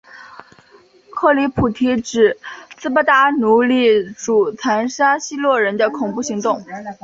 [1.11, 2.35] 克里普提指
[2.79, 6.65] 斯巴达奴隶主残杀希洛人的恐怖行动。